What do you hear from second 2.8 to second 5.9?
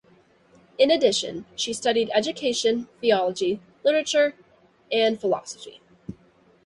theology, literature and philosophy.